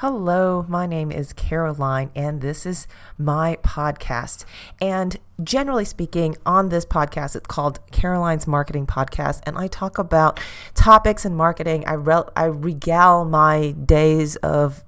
Hello, 0.00 0.66
my 0.68 0.84
name 0.84 1.10
is 1.10 1.32
Caroline, 1.32 2.10
and 2.14 2.42
this 2.42 2.66
is 2.66 2.86
my 3.16 3.56
podcast. 3.62 4.44
And 4.78 5.16
generally 5.42 5.86
speaking, 5.86 6.36
on 6.44 6.68
this 6.68 6.84
podcast, 6.84 7.34
it's 7.34 7.46
called 7.46 7.80
Caroline's 7.92 8.46
Marketing 8.46 8.86
Podcast, 8.86 9.40
and 9.46 9.56
I 9.56 9.68
talk 9.68 9.96
about 9.96 10.38
topics 10.74 11.24
in 11.24 11.34
marketing. 11.34 11.86
I, 11.86 11.94
re- 11.94 12.28
I 12.36 12.44
regale 12.44 13.24
my 13.24 13.70
days 13.70 14.36
of 14.36 14.84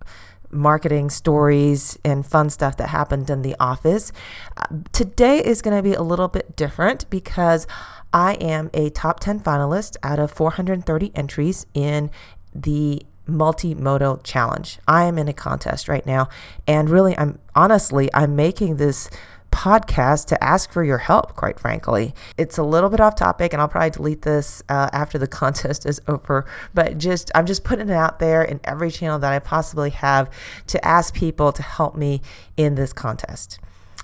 marketing 0.51 1.09
stories 1.09 1.99
and 2.05 2.27
fun 2.27 2.51
stuff 2.51 2.77
that 2.77 2.89
happened 2.89 3.31
in 3.31 3.41
the 3.41 3.57
office. 3.59 4.13
Uh, 4.59 4.67
today 4.93 5.43
is 5.43 5.63
going 5.63 5.75
to 5.75 5.83
be 5.83 5.95
a 5.95 6.03
little 6.03 6.29
bit 6.29 6.55
different 6.55 7.09
because 7.09 7.67
I 8.13 8.35
am 8.35 8.69
a 8.75 8.91
top 8.91 9.21
10 9.21 9.41
finalist 9.41 9.97
out 10.03 10.19
of 10.19 10.31
430 10.31 11.13
entries 11.15 11.65
in 11.73 12.11
the 12.55 13.07
multimodal 13.29 14.23
challenge. 14.25 14.79
I 14.89 15.05
am 15.05 15.19
in 15.19 15.29
a 15.29 15.33
contest 15.33 15.89
right 15.89 16.05
now 16.05 16.29
and 16.67 16.91
really 16.91 17.17
I'm 17.17 17.39
honestly 17.55 18.09
I'm 18.15 18.35
making 18.35 18.77
this 18.77 19.11
podcast 19.51 20.27
to 20.27 20.45
ask 20.45 20.71
for 20.71 20.85
your 20.85 20.99
help, 20.99 21.35
quite 21.35 21.59
frankly. 21.59 22.15
It's 22.37 22.59
a 22.59 22.63
little 22.63 22.91
bit 22.91 23.01
off 23.01 23.15
topic, 23.15 23.53
and 23.53 23.61
I'll 23.61 23.69
probably 23.69 23.91
delete 23.91 24.23
this 24.23 24.63
uh, 24.69 24.91
after 24.93 25.19
the 25.19 25.27
contest 25.41 25.87
is 25.87 26.01
over. 26.07 26.45
But 26.75 26.99
just, 26.99 27.31
I'm 27.35 27.47
just 27.47 27.65
putting 27.65 27.89
it 27.89 27.95
out 27.95 28.19
there 28.19 28.43
in 28.43 28.61
every 28.65 28.91
channel 28.91 29.19
that 29.19 29.33
I 29.33 29.39
possibly 29.39 29.91
have 29.91 30.31
to 30.69 30.85
ask 30.85 31.15
people 31.15 31.53
to 31.53 31.63
help 31.63 31.97
me 31.97 32.21
in 32.57 32.75
this 32.75 32.93
contest. 32.93 33.59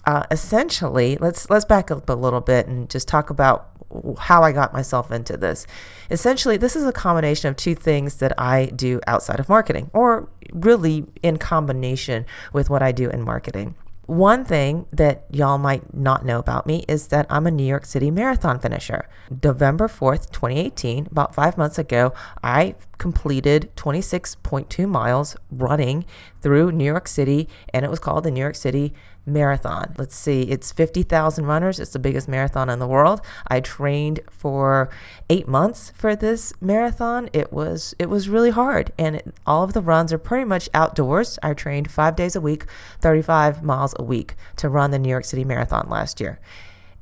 Uh, 0.06 0.24
essentially, 0.30 1.16
let's 1.16 1.48
let's 1.48 1.64
back 1.64 1.90
up 1.90 2.08
a 2.10 2.12
little 2.12 2.42
bit 2.42 2.66
and 2.66 2.90
just 2.90 3.08
talk 3.08 3.30
about 3.30 3.70
how 4.18 4.42
I 4.42 4.52
got 4.52 4.72
myself 4.72 5.10
into 5.10 5.36
this. 5.36 5.66
Essentially, 6.10 6.56
this 6.56 6.76
is 6.76 6.84
a 6.84 6.92
combination 6.92 7.48
of 7.48 7.56
two 7.56 7.74
things 7.74 8.16
that 8.16 8.38
I 8.38 8.66
do 8.66 9.00
outside 9.06 9.40
of 9.40 9.48
marketing, 9.48 9.90
or 9.92 10.28
really 10.52 11.06
in 11.22 11.38
combination 11.38 12.26
with 12.52 12.70
what 12.70 12.82
I 12.82 12.92
do 12.92 13.08
in 13.10 13.22
marketing. 13.22 13.74
One 14.06 14.44
thing 14.44 14.84
that 14.92 15.24
y'all 15.30 15.56
might 15.56 15.94
not 15.94 16.26
know 16.26 16.38
about 16.38 16.66
me 16.66 16.84
is 16.86 17.08
that 17.08 17.24
I'm 17.30 17.46
a 17.46 17.50
New 17.50 17.64
York 17.64 17.86
City 17.86 18.10
marathon 18.10 18.58
finisher. 18.58 19.08
November 19.42 19.88
4th, 19.88 20.30
2018, 20.30 21.08
about 21.10 21.34
five 21.34 21.56
months 21.56 21.78
ago, 21.78 22.12
I 22.42 22.74
completed 22.98 23.70
26.2 23.76 24.86
miles 24.86 25.36
running 25.50 26.04
through 26.42 26.72
New 26.72 26.84
York 26.84 27.08
City, 27.08 27.48
and 27.72 27.82
it 27.82 27.90
was 27.90 27.98
called 27.98 28.24
the 28.24 28.30
New 28.30 28.42
York 28.42 28.56
City 28.56 28.92
Marathon. 29.26 29.94
Let's 29.96 30.16
see, 30.16 30.42
it's 30.42 30.72
50,000 30.72 31.46
runners. 31.46 31.80
It's 31.80 31.92
the 31.92 31.98
biggest 31.98 32.28
marathon 32.28 32.68
in 32.68 32.78
the 32.78 32.86
world. 32.86 33.20
I 33.46 33.60
trained 33.60 34.20
for 34.30 34.90
eight 35.30 35.48
months 35.48 35.92
for 35.94 36.14
this 36.14 36.52
marathon. 36.60 37.30
It 37.32 37.52
was 37.52 37.94
it 37.98 38.10
was 38.10 38.28
really 38.28 38.50
hard, 38.50 38.92
and 38.98 39.16
it, 39.16 39.34
all 39.46 39.62
of 39.62 39.72
the 39.72 39.80
runs 39.80 40.12
are 40.12 40.18
pretty 40.18 40.44
much 40.44 40.68
outdoors. 40.74 41.38
I 41.42 41.54
trained 41.54 41.90
five 41.90 42.16
days 42.16 42.36
a 42.36 42.40
week, 42.40 42.66
35 43.00 43.62
miles 43.62 43.94
a 43.98 44.04
week 44.04 44.34
to 44.56 44.68
run 44.68 44.90
the 44.90 44.98
New 44.98 45.08
York 45.08 45.24
City 45.24 45.44
Marathon 45.44 45.88
last 45.88 46.20
year. 46.20 46.38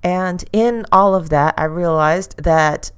And 0.02 0.44
in 0.52 0.84
all 0.90 1.14
of 1.14 1.28
that, 1.30 1.54
I 1.56 1.64
realized 1.64 2.42
that 2.42 2.90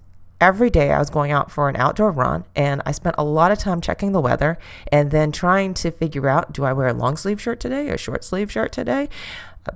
every 0.45 0.69
day 0.69 0.92
I 0.92 0.98
was 0.98 1.09
going 1.09 1.33
out 1.33 1.50
for 1.50 1.70
an 1.70 1.77
outdoor 1.77 2.11
run 2.12 2.45
and 2.55 2.83
I 2.84 2.92
spent 2.92 3.14
a 3.17 3.25
lot 3.25 3.50
of 3.50 3.59
time 3.59 3.81
checking 3.81 4.12
the 4.12 4.20
weather 4.20 4.59
and 4.92 5.11
then 5.11 5.33
trying 5.33 5.73
to 5.73 5.91
figure 5.91 6.28
out 6.28 6.53
do 6.53 6.64
I 6.64 6.75
wear 6.75 6.89
a 6.89 6.92
long 6.92 7.17
sleeve 7.17 7.41
shirt 7.41 7.61
today, 7.61 7.89
or 7.89 7.95
a 7.95 7.98
short 7.98 8.25
sleeve 8.25 8.53
shirt 8.53 8.70
today 8.70 9.09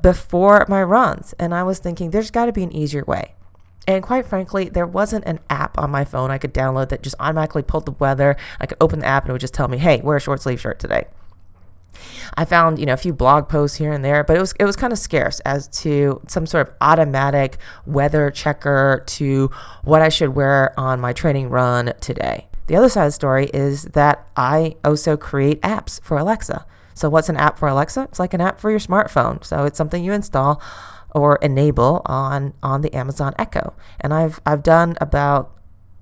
before 0.03 0.67
my 0.69 0.83
runs. 0.83 1.33
And 1.39 1.55
I 1.55 1.63
was 1.63 1.79
thinking 1.79 2.11
there's 2.11 2.31
got 2.31 2.47
to 2.47 2.53
be 2.53 2.65
an 2.65 2.77
easier 2.77 3.03
way. 3.07 3.35
And 3.87 4.03
quite 4.03 4.27
frankly, 4.27 4.69
there 4.69 4.87
wasn't 4.87 5.25
an 5.25 5.41
app 5.49 5.79
on 5.79 5.91
my 5.91 6.05
phone 6.05 6.31
I 6.31 6.37
could 6.37 6.53
download 6.53 6.91
that 6.91 7.03
just 7.03 7.17
automatically 7.19 7.63
pulled 7.63 7.87
the 7.87 7.93
weather. 7.93 8.37
I 8.61 8.67
could 8.67 8.77
open 8.79 8.99
the 8.99 9.07
app 9.07 9.23
and 9.23 9.31
it 9.31 9.33
would 9.33 9.41
just 9.41 9.55
tell 9.55 9.69
me, 9.69 9.79
hey, 9.79 10.03
wear 10.03 10.19
a 10.19 10.21
short 10.21 10.43
sleeve 10.43 10.61
shirt 10.61 10.79
today. 10.79 11.07
I 12.37 12.45
found, 12.45 12.79
you 12.79 12.87
know, 12.87 12.93
a 12.93 12.99
few 12.99 13.13
blog 13.13 13.49
posts 13.49 13.77
here 13.77 13.93
and 13.93 14.05
there, 14.05 14.23
but 14.25 14.37
it 14.37 14.41
was 14.41 14.53
it 14.59 14.65
was 14.65 14.77
kind 14.77 14.93
of 14.93 14.99
scarce 14.99 15.41
as 15.41 15.69
to 15.83 16.21
some 16.29 16.47
sort 16.47 16.69
of 16.69 16.75
automatic 16.81 17.59
weather 17.87 18.31
checker 18.31 19.03
to 19.07 19.51
what 19.83 20.03
I 20.03 20.09
should 20.09 20.35
wear 20.35 20.79
on 20.79 21.01
my 21.01 21.13
training 21.13 21.51
run 21.51 21.93
today. 22.01 22.49
The 22.67 22.77
other 22.77 22.89
side 22.89 23.05
of 23.05 23.09
the 23.09 23.13
story 23.13 23.51
is 23.55 23.85
that 23.85 24.29
I 24.37 24.77
also 24.85 25.17
create 25.17 25.61
apps 25.63 26.01
for 26.03 26.19
Alexa. 26.19 26.67
So 26.95 27.09
what's 27.09 27.29
an 27.29 27.37
app 27.37 27.59
for 27.59 27.69
Alexa? 27.69 28.03
It's 28.03 28.19
like 28.19 28.35
an 28.35 28.41
app 28.41 28.61
for 28.61 28.71
your 28.71 28.81
smartphone. 28.81 29.45
So 29.45 29.65
it's 29.65 29.79
something 29.79 30.05
you 30.05 30.13
install 30.13 30.61
or 31.13 31.37
enable 31.37 32.03
on 32.07 32.55
on 32.63 32.83
the 32.83 32.95
Amazon 32.95 33.35
Echo. 33.39 33.75
And 34.01 34.13
I've 34.13 34.41
I've 34.45 34.63
done 34.63 34.97
about 35.01 35.55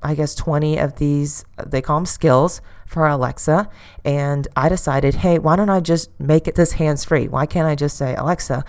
I 0.02 0.14
guess 0.14 0.34
20 0.34 0.78
of 0.78 0.96
these 0.96 1.44
they 1.64 1.80
call 1.82 1.98
them 1.98 2.06
skills 2.06 2.60
for 2.86 3.06
Alexa. 3.06 3.68
And 4.04 4.48
I 4.56 4.68
decided, 4.68 5.16
hey, 5.16 5.38
why 5.38 5.56
don't 5.56 5.70
I 5.70 5.80
just 5.80 6.18
make 6.18 6.48
it 6.48 6.54
this 6.54 6.72
hands 6.72 7.04
free? 7.04 7.28
Why 7.28 7.44
can't 7.44 7.66
I 7.66 7.74
just 7.74 7.96
say, 7.98 8.14
Alexa, 8.14 8.64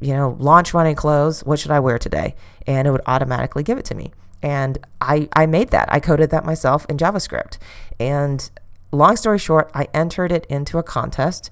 you 0.00 0.12
know, 0.12 0.36
launch 0.38 0.74
running 0.74 0.94
clothes, 0.94 1.42
what 1.44 1.58
should 1.58 1.70
I 1.70 1.80
wear 1.80 1.98
today? 1.98 2.34
And 2.66 2.86
it 2.86 2.90
would 2.90 3.02
automatically 3.06 3.62
give 3.62 3.78
it 3.78 3.84
to 3.86 3.94
me. 3.94 4.12
And 4.42 4.78
I, 5.00 5.28
I 5.32 5.46
made 5.46 5.70
that. 5.70 5.88
I 5.90 6.00
coded 6.00 6.30
that 6.30 6.44
myself 6.44 6.84
in 6.88 6.98
JavaScript. 6.98 7.56
And 7.98 8.50
long 8.92 9.16
story 9.16 9.38
short, 9.38 9.70
I 9.74 9.88
entered 9.94 10.30
it 10.30 10.44
into 10.46 10.76
a 10.76 10.82
contest 10.82 11.50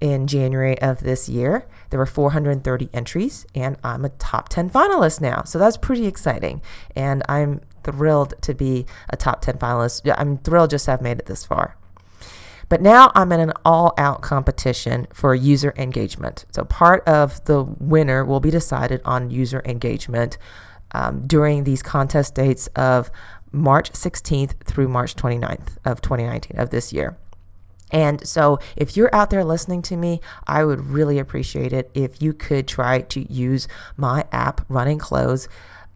in 0.00 0.26
January 0.26 0.80
of 0.80 1.00
this 1.00 1.28
year. 1.28 1.66
There 1.90 1.98
were 1.98 2.06
430 2.06 2.88
entries, 2.94 3.46
and 3.54 3.76
I'm 3.84 4.04
a 4.04 4.08
top 4.08 4.48
10 4.48 4.70
finalist 4.70 5.20
now. 5.20 5.42
So 5.42 5.58
that's 5.58 5.76
pretty 5.76 6.06
exciting. 6.06 6.62
And 6.96 7.22
I'm 7.28 7.60
thrilled 7.90 8.34
to 8.42 8.54
be 8.54 8.86
a 9.08 9.16
top 9.16 9.40
10 9.42 9.58
finalist. 9.58 10.12
I'm 10.16 10.38
thrilled 10.38 10.70
just 10.70 10.86
to 10.86 10.92
have 10.92 11.02
made 11.02 11.18
it 11.18 11.26
this 11.26 11.44
far. 11.44 11.76
But 12.68 12.80
now 12.80 13.10
I'm 13.16 13.32
in 13.32 13.40
an 13.40 13.52
all 13.64 13.92
out 13.98 14.22
competition 14.22 15.08
for 15.12 15.34
user 15.34 15.74
engagement. 15.76 16.46
So 16.52 16.64
part 16.64 17.06
of 17.06 17.44
the 17.46 17.64
winner 17.64 18.24
will 18.24 18.38
be 18.38 18.50
decided 18.50 19.02
on 19.04 19.30
user 19.30 19.60
engagement 19.64 20.38
um, 20.92 21.26
during 21.26 21.64
these 21.64 21.82
contest 21.82 22.36
dates 22.36 22.68
of 22.68 23.10
March 23.52 23.90
16th 23.92 24.64
through 24.64 24.88
March 24.88 25.16
29th 25.16 25.76
of 25.84 26.00
2019 26.00 26.58
of 26.58 26.70
this 26.70 26.92
year. 26.92 27.16
And 27.92 28.24
so, 28.26 28.60
if 28.76 28.96
you're 28.96 29.12
out 29.12 29.30
there 29.30 29.44
listening 29.44 29.82
to 29.82 29.96
me, 29.96 30.20
I 30.46 30.64
would 30.64 30.80
really 30.86 31.18
appreciate 31.18 31.72
it 31.72 31.90
if 31.92 32.22
you 32.22 32.32
could 32.32 32.68
try 32.68 33.00
to 33.00 33.32
use 33.32 33.66
my 33.96 34.24
app, 34.30 34.64
Running 34.68 34.98
Clothes, 34.98 35.48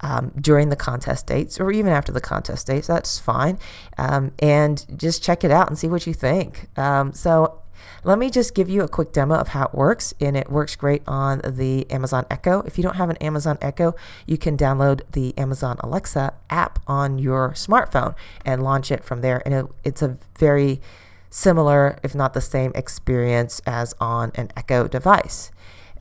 um, 0.05 0.33
during 0.39 0.69
the 0.69 0.77
contest 0.77 1.27
dates 1.27 1.59
or 1.59 1.73
even 1.73 1.91
after 1.91 2.13
the 2.13 2.21
contest 2.21 2.67
dates. 2.67 2.87
That's 2.87 3.19
fine. 3.19 3.59
Um, 3.97 4.33
and 4.39 4.85
just 4.97 5.23
check 5.23 5.43
it 5.43 5.51
out 5.51 5.69
and 5.69 5.79
see 5.79 5.89
what 5.89 6.07
you 6.07 6.13
think. 6.13 6.69
Um, 6.79 7.13
so, 7.13 7.61
let 8.03 8.19
me 8.19 8.31
just 8.31 8.55
give 8.55 8.69
you 8.69 8.83
a 8.83 8.89
quick 8.89 9.13
demo 9.13 9.35
of 9.35 9.49
how 9.49 9.65
it 9.67 9.75
works, 9.75 10.13
and 10.21 10.37
it 10.37 10.51
works 10.51 10.77
great 10.77 11.03
on 11.07 11.41
the 11.45 11.91
Amazon 11.91 12.27
Echo. 12.31 12.61
If 12.63 12.77
you 12.77 12.83
don't 12.83 12.97
have 12.97 13.09
an 13.09 13.17
Amazon 13.17 13.57
Echo, 13.63 13.95
you 14.27 14.37
can 14.37 14.57
download 14.57 15.01
the 15.13 15.37
Amazon 15.39 15.79
Alexa 15.81 16.35
app 16.51 16.81
on 16.87 17.19
your 17.19 17.51
smartphone 17.53 18.15
and 18.45 18.63
launch 18.63 18.91
it 18.91 19.05
from 19.05 19.23
there. 19.23 19.43
And 19.47 19.55
it, 19.55 19.67
it's 19.85 20.03
a 20.03 20.19
very 20.39 20.81
similar, 21.31 21.99
if 22.03 22.15
not 22.15 22.35
the 22.35 22.43
same, 22.43 22.73
experience 22.75 23.61
as 23.67 23.95
on 24.01 24.33
an 24.35 24.51
Echo 24.57 24.87
device. 24.87 25.51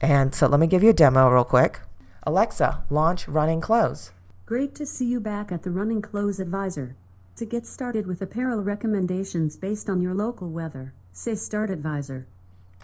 And 0.00 0.34
so 0.34 0.46
let 0.46 0.60
me 0.60 0.66
give 0.66 0.82
you 0.82 0.90
a 0.90 0.94
demo 0.94 1.30
real 1.30 1.44
quick. 1.44 1.80
Alexa, 2.26 2.84
launch 2.88 3.28
Running 3.28 3.60
Clothes. 3.60 4.12
Great 4.46 4.74
to 4.76 4.86
see 4.86 5.04
you 5.04 5.20
back 5.20 5.52
at 5.52 5.62
the 5.62 5.70
Running 5.70 6.00
Clothes 6.00 6.40
Advisor. 6.40 6.96
To 7.36 7.44
get 7.44 7.66
started 7.66 8.06
with 8.06 8.22
apparel 8.22 8.62
recommendations 8.62 9.56
based 9.56 9.90
on 9.90 10.00
your 10.00 10.14
local 10.14 10.48
weather, 10.48 10.94
say 11.12 11.34
Start 11.34 11.68
Advisor. 11.68 12.26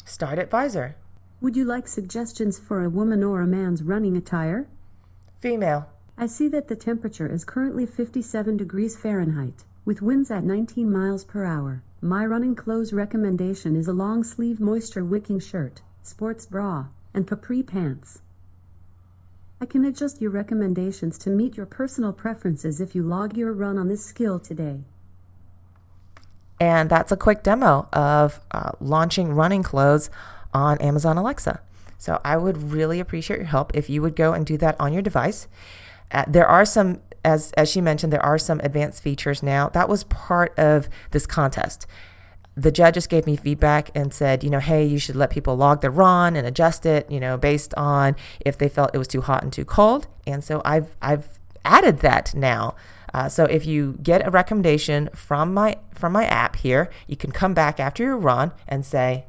Start 0.05 0.39
Advisor. 0.39 0.97
Would 1.41 1.56
you 1.56 1.65
like 1.65 1.89
suggestions 1.89 2.59
for 2.59 2.84
a 2.84 2.91
woman 2.91 3.25
or 3.25 3.41
a 3.41 3.47
man's 3.47 3.83
running 3.83 4.15
attire? 4.15 4.69
Female. 5.39 5.89
I 6.19 6.27
see 6.27 6.49
that 6.49 6.69
the 6.69 6.77
temperature 6.77 7.33
is 7.33 7.47
currently 7.47 7.87
57 7.87 8.59
degrees 8.59 8.95
Fahrenheit, 8.95 9.65
with 9.87 10.03
winds 10.03 10.31
at 10.31 10.45
19 10.45 10.93
miles 10.93 11.25
per 11.25 11.47
hour. 11.47 11.83
My 12.03 12.27
running 12.27 12.55
clothes 12.55 12.93
recommendation 12.93 13.75
is 13.75 13.89
a 13.89 13.95
long 13.95 14.22
sleeve 14.22 14.61
moisture 14.61 15.05
wicking 15.05 15.41
shirt, 15.41 15.81
sports 16.03 16.45
bra, 16.45 16.89
and 17.15 17.27
capri 17.27 17.63
pants. 17.63 18.21
I 19.62 19.66
can 19.66 19.84
adjust 19.84 20.22
your 20.22 20.30
recommendations 20.30 21.18
to 21.18 21.28
meet 21.28 21.57
your 21.57 21.66
personal 21.66 22.15
preferences 22.15 22.80
if 22.80 22.95
you 22.95 23.03
log 23.03 23.36
your 23.36 23.53
run 23.53 23.77
on 23.77 23.89
this 23.89 24.03
skill 24.03 24.39
today. 24.39 24.84
And 26.59 26.89
that's 26.89 27.12
a 27.12 27.16
quick 27.16 27.42
demo 27.42 27.86
of 27.92 28.41
uh, 28.53 28.72
launching 28.80 29.33
running 29.33 29.62
clothes 29.62 30.09
on 30.54 30.78
Amazon 30.78 31.18
Alexa. 31.18 31.60
So 31.98 32.22
I 32.24 32.39
would 32.39 32.72
really 32.72 33.01
appreciate 33.01 33.36
your 33.36 33.47
help 33.47 33.74
if 33.74 33.91
you 33.91 34.01
would 34.01 34.16
go 34.16 34.33
and 34.33 34.47
do 34.47 34.57
that 34.57 34.80
on 34.80 34.95
your 34.95 35.03
device. 35.03 35.47
Uh, 36.10 36.24
there 36.27 36.47
are 36.47 36.65
some, 36.65 37.01
as 37.22 37.53
as 37.53 37.71
she 37.71 37.83
mentioned, 37.83 38.12
there 38.12 38.24
are 38.24 38.39
some 38.39 38.60
advanced 38.60 39.03
features 39.03 39.42
now. 39.42 39.68
That 39.68 39.91
was 39.91 40.04
part 40.04 40.59
of 40.59 40.89
this 41.10 41.27
contest 41.27 41.86
the 42.60 42.71
judges 42.71 43.07
gave 43.07 43.27
me 43.27 43.36
feedback 43.36 43.91
and 43.95 44.12
said, 44.12 44.45
you 44.45 44.51
know, 44.51 44.59
hey, 44.59 44.84
you 44.84 44.98
should 44.98 45.16
let 45.16 45.30
people 45.30 45.57
log 45.57 45.80
their 45.80 45.91
run 45.91 46.36
and 46.36 46.47
adjust 46.47 46.84
it, 46.84 47.10
you 47.10 47.18
know, 47.18 47.36
based 47.36 47.72
on 47.74 48.15
if 48.41 48.59
they 48.59 48.68
felt 48.68 48.91
it 48.95 48.98
was 48.98 49.09
too 49.09 49.22
hot 49.22 49.42
and 49.42 49.53
too 49.53 49.65
cold. 49.65 50.07
And 50.27 50.45
so 50.45 50.60
I've 50.65 50.95
I've 51.01 51.39
added 51.65 52.01
that 52.01 52.34
now. 52.34 52.74
Uh, 53.12 53.28
so 53.28 53.45
if 53.45 53.66
you 53.66 53.98
get 54.03 54.27
a 54.27 54.30
recommendation 54.30 55.09
from 55.15 55.54
my 55.54 55.77
from 55.95 56.12
my 56.12 56.27
app 56.27 56.57
here, 56.57 56.91
you 57.07 57.16
can 57.16 57.33
come 57.33 57.54
back 57.54 57.80
after 57.80 58.03
your 58.03 58.16
run 58.16 58.53
and 58.68 58.84
say, 58.84 59.24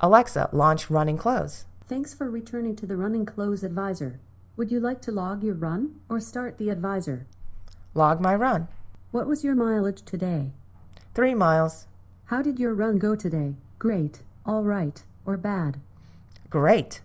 Alexa, 0.00 0.50
launch 0.52 0.90
running 0.90 1.16
clothes. 1.16 1.64
Thanks 1.88 2.12
for 2.12 2.30
returning 2.30 2.76
to 2.76 2.86
the 2.86 2.96
running 2.96 3.24
clothes 3.24 3.64
advisor. 3.64 4.20
Would 4.56 4.70
you 4.70 4.78
like 4.78 5.00
to 5.02 5.12
log 5.12 5.42
your 5.42 5.54
run 5.54 6.00
or 6.08 6.20
start 6.20 6.58
the 6.58 6.68
advisor? 6.68 7.26
Log 7.94 8.20
my 8.20 8.34
run. 8.34 8.68
What 9.10 9.26
was 9.26 9.42
your 9.42 9.54
mileage 9.54 10.02
today? 10.02 10.52
Three 11.18 11.34
miles. 11.34 11.88
How 12.26 12.42
did 12.42 12.60
your 12.60 12.72
run 12.74 12.98
go 12.98 13.16
today? 13.16 13.56
Great, 13.80 14.20
all 14.46 14.62
right, 14.62 15.02
or 15.26 15.36
bad? 15.36 15.80
Great. 16.48 17.00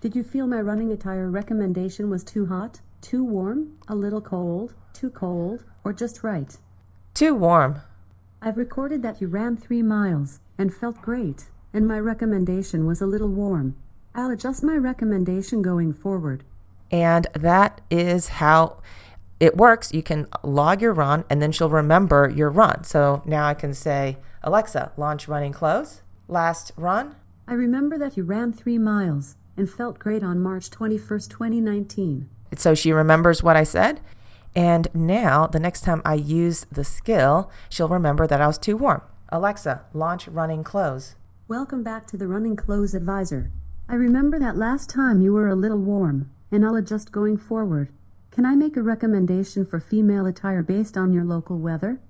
Did 0.00 0.14
you 0.14 0.22
feel 0.22 0.46
my 0.46 0.60
running 0.60 0.92
attire 0.92 1.28
recommendation 1.28 2.08
was 2.08 2.22
too 2.22 2.46
hot, 2.46 2.80
too 3.00 3.24
warm, 3.24 3.76
a 3.88 3.96
little 3.96 4.20
cold, 4.20 4.74
too 4.92 5.10
cold, 5.10 5.64
or 5.82 5.92
just 5.92 6.22
right? 6.22 6.56
Too 7.12 7.34
warm. 7.34 7.80
I've 8.40 8.56
recorded 8.56 9.02
that 9.02 9.20
you 9.20 9.26
ran 9.26 9.56
three 9.56 9.82
miles 9.82 10.38
and 10.56 10.72
felt 10.72 11.02
great, 11.02 11.46
and 11.74 11.88
my 11.88 11.98
recommendation 11.98 12.86
was 12.86 13.00
a 13.00 13.06
little 13.06 13.30
warm. 13.30 13.74
I'll 14.14 14.30
adjust 14.30 14.62
my 14.62 14.76
recommendation 14.76 15.60
going 15.60 15.92
forward. 15.92 16.44
And 16.92 17.26
that 17.34 17.80
is 17.90 18.28
how 18.28 18.76
it 19.38 19.56
works. 19.56 19.92
You 19.92 20.02
can 20.02 20.26
log 20.42 20.80
your 20.80 20.92
run 20.92 21.24
and 21.28 21.42
then 21.42 21.52
she'll 21.52 21.68
remember 21.68 22.32
your 22.34 22.50
run. 22.50 22.84
So 22.84 23.22
now 23.24 23.46
I 23.46 23.54
can 23.54 23.74
say, 23.74 24.18
Alexa, 24.42 24.92
launch 24.96 25.28
running 25.28 25.52
clothes. 25.52 26.02
Last 26.28 26.72
run. 26.76 27.16
I 27.46 27.54
remember 27.54 27.98
that 27.98 28.16
you 28.16 28.24
ran 28.24 28.52
three 28.52 28.78
miles 28.78 29.36
and 29.56 29.70
felt 29.70 29.98
great 29.98 30.22
on 30.22 30.40
March 30.40 30.70
21st, 30.70 31.30
2019. 31.30 32.28
So 32.56 32.74
she 32.74 32.92
remembers 32.92 33.42
what 33.42 33.56
I 33.56 33.64
said. 33.64 34.00
And 34.54 34.88
now, 34.94 35.46
the 35.46 35.60
next 35.60 35.82
time 35.82 36.00
I 36.04 36.14
use 36.14 36.64
the 36.72 36.82
skill, 36.84 37.50
she'll 37.68 37.88
remember 37.88 38.26
that 38.26 38.40
I 38.40 38.46
was 38.46 38.56
too 38.56 38.76
warm. 38.76 39.02
Alexa, 39.28 39.84
launch 39.92 40.28
running 40.28 40.64
clothes. 40.64 41.14
Welcome 41.46 41.82
back 41.82 42.06
to 42.08 42.16
the 42.16 42.26
Running 42.26 42.56
Clothes 42.56 42.94
Advisor. 42.94 43.50
I 43.88 43.94
remember 43.96 44.38
that 44.38 44.56
last 44.56 44.88
time 44.88 45.20
you 45.20 45.34
were 45.34 45.48
a 45.48 45.54
little 45.54 45.78
warm, 45.78 46.30
and 46.50 46.64
I'll 46.64 46.74
adjust 46.74 47.12
going 47.12 47.36
forward. 47.36 47.90
Can 48.36 48.44
I 48.44 48.54
make 48.54 48.76
a 48.76 48.82
recommendation 48.82 49.64
for 49.64 49.80
female 49.80 50.26
attire 50.26 50.62
based 50.62 50.98
on 50.98 51.14
your 51.14 51.24
local 51.24 51.58
weather? 51.58 52.00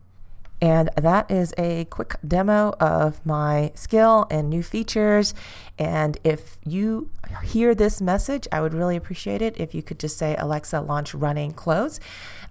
And 0.60 0.88
that 0.96 1.30
is 1.30 1.52
a 1.58 1.84
quick 1.86 2.16
demo 2.26 2.72
of 2.80 3.24
my 3.26 3.72
skill 3.74 4.26
and 4.30 4.48
new 4.48 4.62
features. 4.62 5.34
And 5.78 6.18
if 6.24 6.56
you 6.64 7.10
hear 7.44 7.74
this 7.74 8.00
message, 8.00 8.48
I 8.50 8.62
would 8.62 8.72
really 8.72 8.96
appreciate 8.96 9.42
it 9.42 9.58
if 9.60 9.74
you 9.74 9.82
could 9.82 9.98
just 9.98 10.16
say, 10.16 10.34
Alexa, 10.38 10.80
launch 10.80 11.14
running 11.14 11.52
clothes. 11.52 12.00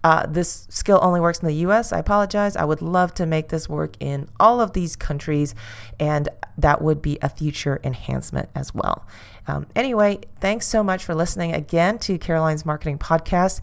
Uh, 0.03 0.27
this 0.27 0.67
skill 0.69 0.99
only 1.01 1.19
works 1.19 1.39
in 1.39 1.47
the 1.47 1.55
US. 1.67 1.91
I 1.91 1.97
apologize. 1.97 2.55
I 2.55 2.63
would 2.63 2.83
love 2.83 3.15
to 3.15 3.25
make 3.25 3.49
this 3.49 3.67
work 3.67 3.95
in 3.99 4.29
all 4.39 4.61
of 4.61 4.73
these 4.73 4.95
countries, 4.95 5.55
and 5.99 6.29
that 6.59 6.79
would 6.83 7.01
be 7.01 7.17
a 7.23 7.29
future 7.29 7.79
enhancement 7.83 8.49
as 8.53 8.71
well. 8.71 9.07
Um, 9.47 9.65
anyway, 9.75 10.19
thanks 10.39 10.67
so 10.67 10.83
much 10.83 11.03
for 11.03 11.15
listening 11.15 11.53
again 11.53 11.97
to 11.99 12.19
Caroline's 12.19 12.67
Marketing 12.67 12.99
Podcast 12.99 13.61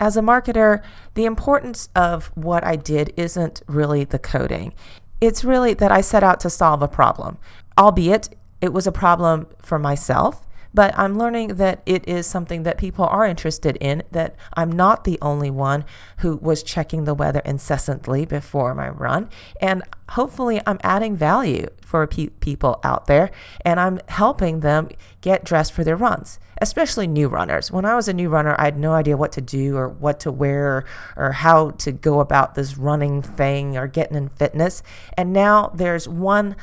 as 0.00 0.16
a 0.16 0.22
marketer, 0.22 0.82
the 1.14 1.26
importance 1.26 1.90
of 1.94 2.32
what 2.34 2.64
I 2.64 2.76
did 2.76 3.12
isn't 3.16 3.62
really 3.68 4.04
the 4.04 4.18
coding. 4.18 4.74
It's 5.20 5.44
really 5.44 5.74
that 5.74 5.92
I 5.92 6.00
set 6.00 6.24
out 6.24 6.40
to 6.40 6.50
solve 6.50 6.82
a 6.82 6.88
problem, 6.88 7.36
albeit 7.78 8.34
it 8.60 8.72
was 8.72 8.86
a 8.86 8.92
problem 8.92 9.46
for 9.62 9.78
myself. 9.78 10.46
But 10.72 10.96
I'm 10.96 11.18
learning 11.18 11.56
that 11.56 11.82
it 11.84 12.06
is 12.08 12.26
something 12.26 12.62
that 12.62 12.78
people 12.78 13.04
are 13.04 13.26
interested 13.26 13.76
in, 13.80 14.02
that 14.12 14.36
I'm 14.54 14.70
not 14.70 15.04
the 15.04 15.18
only 15.20 15.50
one 15.50 15.84
who 16.18 16.36
was 16.36 16.62
checking 16.62 17.04
the 17.04 17.14
weather 17.14 17.42
incessantly 17.44 18.24
before 18.24 18.74
my 18.74 18.88
run. 18.88 19.28
And 19.60 19.82
hopefully, 20.10 20.60
I'm 20.66 20.78
adding 20.82 21.16
value 21.16 21.66
for 21.84 22.06
pe- 22.06 22.28
people 22.28 22.78
out 22.84 23.06
there 23.06 23.30
and 23.64 23.80
I'm 23.80 23.98
helping 24.08 24.60
them 24.60 24.88
get 25.20 25.44
dressed 25.44 25.72
for 25.72 25.82
their 25.82 25.96
runs, 25.96 26.38
especially 26.60 27.08
new 27.08 27.28
runners. 27.28 27.72
When 27.72 27.84
I 27.84 27.96
was 27.96 28.06
a 28.06 28.12
new 28.12 28.28
runner, 28.28 28.54
I 28.58 28.66
had 28.66 28.78
no 28.78 28.92
idea 28.92 29.16
what 29.16 29.32
to 29.32 29.40
do 29.40 29.76
or 29.76 29.88
what 29.88 30.20
to 30.20 30.30
wear 30.30 30.84
or 31.16 31.32
how 31.32 31.70
to 31.70 31.90
go 31.90 32.20
about 32.20 32.54
this 32.54 32.78
running 32.78 33.22
thing 33.22 33.76
or 33.76 33.88
getting 33.88 34.16
in 34.16 34.28
fitness. 34.28 34.84
And 35.16 35.32
now 35.32 35.72
there's 35.74 36.06
one 36.06 36.54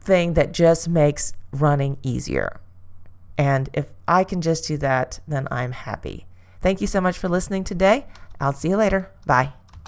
thing 0.00 0.32
that 0.34 0.52
just 0.52 0.88
makes 0.88 1.34
running 1.52 1.98
easier. 2.02 2.60
And 3.40 3.70
if 3.72 3.86
I 4.06 4.22
can 4.22 4.42
just 4.42 4.68
do 4.68 4.76
that, 4.76 5.20
then 5.26 5.48
I'm 5.50 5.72
happy. 5.72 6.26
Thank 6.60 6.82
you 6.82 6.86
so 6.86 7.00
much 7.00 7.16
for 7.16 7.26
listening 7.26 7.64
today. 7.64 8.04
I'll 8.38 8.52
see 8.52 8.68
you 8.68 8.76
later. 8.76 9.10
Bye. 9.24 9.54